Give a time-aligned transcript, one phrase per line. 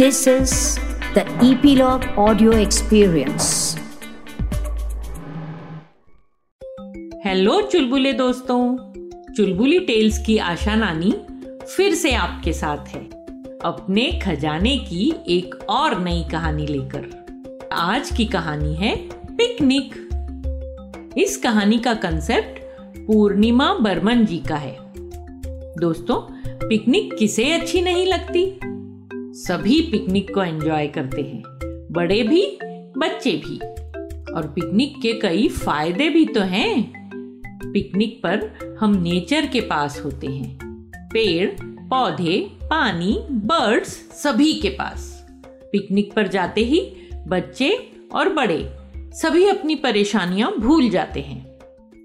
[0.00, 0.52] This is
[1.14, 3.78] the Epilogue Audio Experience.
[7.24, 8.76] Hello चुलबुले दोस्तों।
[9.34, 11.14] चुलबुली tales की आशा नानी
[11.76, 13.04] फिर से आपके साथ है।
[13.64, 17.26] अपने खजाने की एक और नई कहानी लेकर।
[17.72, 18.96] आज की कहानी है
[19.36, 20.08] पिकनिक।
[21.18, 22.60] इस कहानी का कंसेप्ट
[23.06, 24.76] पूर्णिमा बर्मन जी का है।
[25.80, 26.20] दोस्तों,
[26.68, 28.60] पिकनिक किसे अच्छी नहीं लगती?
[29.40, 31.42] सभी पिकनिक को एंजॉय करते हैं।
[31.92, 32.58] बड़े भी,
[32.98, 33.56] बच्चे भी।
[34.32, 36.92] और पिकनिक के कई फ़ायदे भी तो हैं।
[37.72, 38.50] पिकनिक पर
[38.80, 40.58] हम नेचर के पास होते हैं।
[41.12, 43.88] पेड़, पौधे, पानी, बर्ड्स
[44.22, 45.26] सभी के पास।
[45.72, 46.96] पिकनिक पर जाते ही
[47.28, 51.58] बच्चे और बड़े सभी अपनी परेशानियाँ भूल जाते हैं।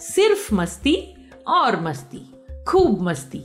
[0.00, 1.14] सिर्फ़ मस्ती
[1.48, 2.32] और मस्ती,
[2.68, 3.42] खूब मस्ती।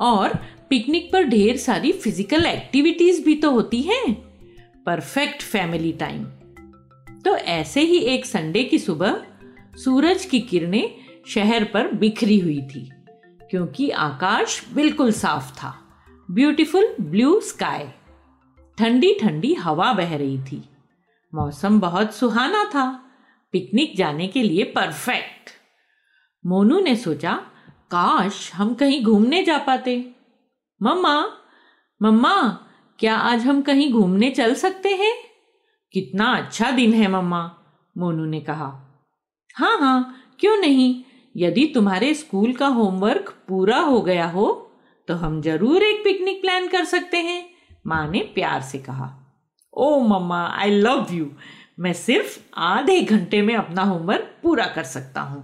[0.00, 4.14] और पिकनिक पर ढेर सारी फ़िज़िकल एक्टिविटीज़ भी तो होती हैं।
[4.86, 6.24] परफेक्ट फैमिली टाइम
[7.24, 9.22] तो ऐसे ही एक संडे की सुबह,
[9.76, 10.94] सूरज की किरणें
[11.26, 12.88] शहर पर बिखरी हुई थी,
[13.50, 15.74] क्योंकि आकाश बिल्कुल साफ़ था।
[16.28, 17.84] ब्यूटीफुल ब्लू स्काई
[18.78, 20.62] ठंडी ठंडी हवा बह रही थी।
[21.32, 22.88] मौसम बहुत सुहाना था।
[23.54, 25.50] पिकनिक जाने के लिए परफेक्ट
[26.44, 27.34] मोनू ने सोचा,
[27.90, 29.94] काश हम कहीं घूमने जा पाते।
[30.80, 31.12] मम्मा
[32.00, 32.32] मम्मा,
[32.98, 35.12] क्या आज हम कहीं घूमने चल सकते हैं?
[35.94, 37.40] कितना अच्छा दिन है मम्मा,
[37.96, 38.66] मोनू ने कहा।
[39.56, 41.02] हाँ हाँ क्यों नहीं?
[41.34, 44.46] यदि तुम्हारे स्कूल का होमवर्क पूरा हो गया हो
[45.08, 47.48] तो हम ज़रूर एक पिकनिक प्लान कर सकते हैं,
[47.86, 49.10] माँ ने प्यार से कहा।
[49.74, 51.30] ओ मम्मा आई लव यू
[51.80, 55.42] मैं सिर्फ़ आधे घंटे में अपना होमवर्क पूरा कर सकता हूँ,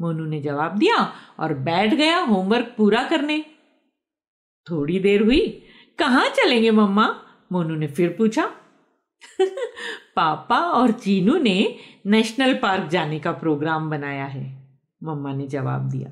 [0.00, 0.96] मोनू ने जवाब दिया
[1.40, 3.44] और बैठ गया होमवर्क पूरा करने।
[4.70, 7.20] थोड़ी देर हुई, कहाँ चलेंगे मम्मा?
[7.52, 8.50] मोनू ने फिर पूछा।
[10.16, 14.68] पापा और चीनू ने नेशनल पार्क जाने का प्रोग्राम बनाया है,
[15.02, 16.10] मम्मा ने जवाब दिया।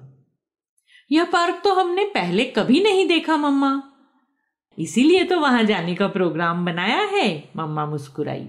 [1.13, 3.83] यह पार्क तो हमने पहले कभी नहीं देखा, मम्मा।
[4.79, 8.49] इसीलिए तो वहाँ जाने का प्रोग्राम बनाया है, मम्मा मुस्कुराई।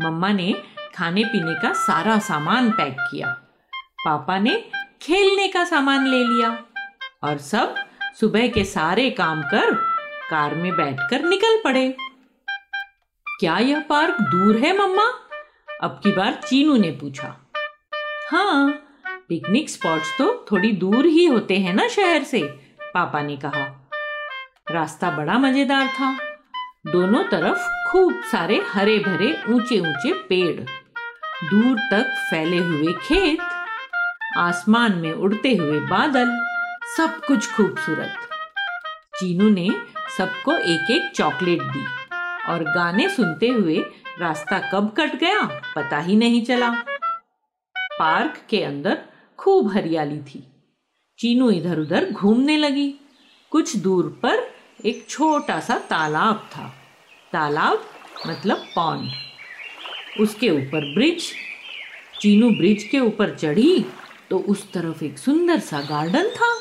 [0.00, 0.62] मम्मा ने
[0.94, 3.28] खाने पीने का सारा सामान पैक किया।
[4.04, 4.70] पापा ने
[5.02, 6.64] खेलने का सामान ले लिया
[7.24, 7.74] और सब
[8.20, 9.74] सुबह के सारे काम कर
[10.30, 11.88] कार में बैठकर निकल पड़े।
[13.26, 15.06] क्या यह पार्क दूर है, मम्मा?
[15.82, 17.34] अब की बार चीनू ने पूछा।
[18.30, 18.70] हाँ
[19.28, 22.42] पिकनिक स्पॉट्स तो थोड़ी दूर ही होते हैं ना शहर से,
[22.94, 23.64] पापा ने कहा।
[24.70, 26.12] रास्ता बड़ा मज़ेदार था।
[26.86, 33.40] दोनों तरफ़ खूब सारे हरे भरे ऊँचे ऊँचे पेड़। दूर तक फैले हुए खेत,
[34.38, 36.36] आसमान में उड़ते हुए बादल।
[36.86, 38.14] सब कुछ खूबसूरत।
[39.16, 39.68] चीनू ने
[40.18, 41.84] सबको एक एक चॉकलेट दी
[42.48, 43.78] और गाने सुनते हुए
[44.20, 45.42] रास्ता कब कट गया
[45.76, 46.70] पता ही नहीं चला।
[47.98, 48.98] पार्क के अंदर
[49.38, 50.42] खूब हरियाली थी।
[51.18, 52.88] चीनू इधर उधर घूमने लगी।
[53.52, 54.46] कुछ दूर पर
[54.84, 56.68] एक छोटा सा तालाब था।
[57.32, 57.84] तालाब
[58.26, 61.32] मतलब पॉन्ड उसके ऊपर ब्रिज।
[62.20, 63.84] चीनू ब्रिज के ऊपर चढ़ी
[64.30, 66.53] तो उस तरफ़ एक सुंदर सा गार्डन था।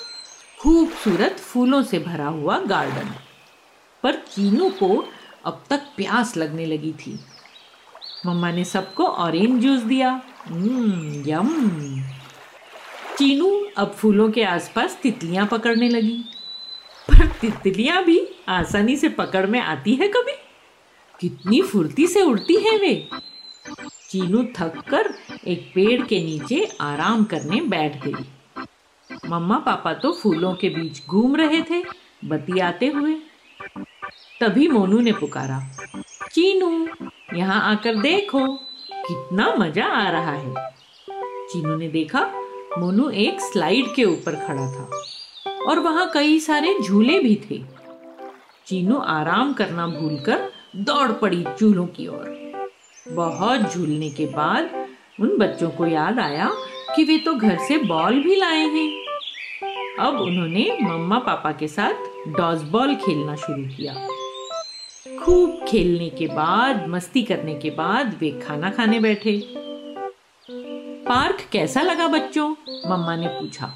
[0.63, 3.09] खूबसूरत फूलों से भरा हुआ गार्डन।
[4.03, 5.07] पर चीनू को
[5.45, 7.19] अब तक प्यास लगने लगी थी।
[8.25, 12.01] मम्मा ने सबको ऑरेंज जूस दिया। हम्म, यम।
[13.17, 16.17] चीनू अब फूलों के आसपास तितलियाँ पकड़ने लगी।
[17.09, 20.33] पर तितलियाँ भी आसानी से पकड़ में आती है कभी?
[21.19, 23.09] कितनी फुर्ती से उड़ती है वे।
[24.09, 25.13] चीनू थक कर
[25.47, 28.32] एक पेड़ के नीचे आराम करने बैठ गई।
[29.25, 31.81] मम्मा पापा तो फूलों के बीच घूम रहे थे
[32.25, 33.13] बती आते हुए।
[34.41, 35.59] तभी मोनू ने पुकारा,
[36.31, 36.69] चीनू,
[37.33, 38.47] यहाँ आकर देखो,
[39.07, 40.53] कितना मज़ा आ रहा है।
[41.47, 42.21] चीनू ने देखा,
[42.79, 47.61] मोनू एक स्लाइड के ऊपर खड़ा था और वहाँ कई सारे झूले भी थे।
[48.67, 52.61] चीनू आराम करना भूलकर दौड़ पड़ी झूलों की ओर।
[53.07, 54.69] बहुत झूलने के बाद
[55.19, 56.49] उन बच्चों को याद आया
[56.95, 59.02] कि वे तो घर से बॉल भी लाए हैं।
[59.99, 61.93] अब उन्होंने मम्मा पापा के साथ
[62.27, 64.07] डॉज बॉल खेलना शुरू किया।
[65.19, 69.47] खूब खेलने के बाद, मस्ती करने के बाद वे खाना खाने बैठे।
[71.09, 72.49] पार्क कैसा लगा बच्चों?
[72.89, 73.73] मम्मा ने पूछा।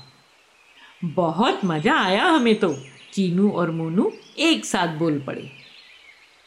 [1.03, 2.75] बहुत मज़ा आया हमें तो।
[3.13, 5.51] चीनू और मोनू एक साथ बोल पड़े।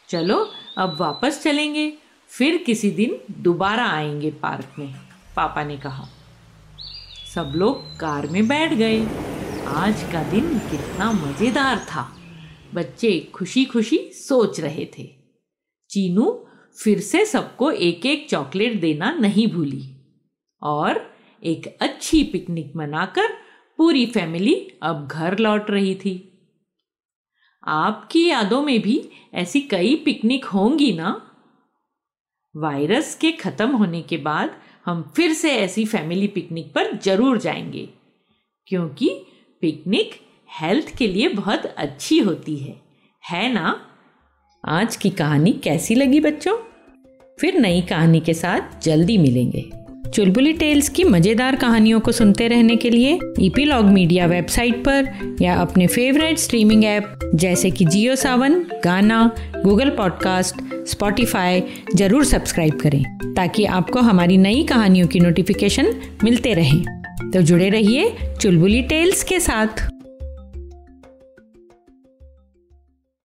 [0.08, 1.92] चलो, अब वापस चलेंगे।
[2.28, 4.94] फिर किसी दिन दोबारा आएँगे पार्क में,
[5.36, 6.04] पापा ने कहा।
[7.34, 9.06] सब लोग कार में बैठ गए।
[9.70, 12.02] आज का दिन कितना मज़ेदार था।
[12.74, 15.04] बच्चे खुशी खुशी सोच रहे थे।
[15.90, 16.24] चीनू
[16.78, 19.82] फिर से सबको एक एक चॉकलेट देना नहीं भूली
[20.62, 21.00] और
[21.42, 23.32] एक अच्छी पिकनिक मनाकर
[23.78, 26.16] पूरी फैमिली अब घर लौट रही थी।
[27.62, 29.00] आपकी यादों में भी
[29.34, 31.10] ऐसी कई पिकनिक होंगी ना?
[32.54, 37.88] वायरस के खत्म होने के बाद हम फिर से ऐसी फैमिली पिकनिक पर ज़रूर जाएँगे,
[38.66, 39.26] क्योंकि
[39.62, 40.10] पिकनिक
[40.62, 42.80] हेल्थ के लिए बहुत अच्छी होती है।
[43.30, 43.80] है ना?
[44.68, 46.56] आज की कहानी कैसी लगी बच्चों?
[47.40, 49.70] फिर नई कहानी के साथ जल्दी मिलेंगे।
[50.10, 55.54] चुलबुली टेल्स की मज़ेदार कहानियों को सुनते रहने के लिए ईपीलॉग मीडिया वेबसाइट पर या
[55.54, 60.56] अपने फेवरेट स्ट्रीमिंग ऐप जैसे कि Jio Saavn, Gaana, Google podcast,
[60.86, 61.62] Spotify
[61.94, 68.16] ज़रूर सब्सक्राइब करें ताकि आपको हमारी नई कहानियों की नोटिफिकेशन मिलते रहें। तो जुड़े रहिए
[68.40, 69.89] चुलबुली टेल्स के साथ।